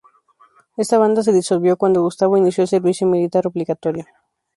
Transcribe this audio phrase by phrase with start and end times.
[0.77, 4.07] Esta banda se disolvió cuando Gustavo inició el servicio militar obligatorio.